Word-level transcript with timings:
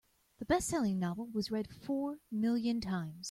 The 0.39 0.45
bestselling 0.47 0.97
novel 0.97 1.27
was 1.27 1.51
read 1.51 1.67
four 1.69 2.17
million 2.31 2.81
times. 2.81 3.19